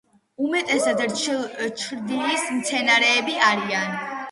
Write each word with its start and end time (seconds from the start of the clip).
უმეტესად 0.45 1.03
ჩრდილის 1.19 2.49
მცენარეები 2.57 3.39
არიან. 3.53 3.97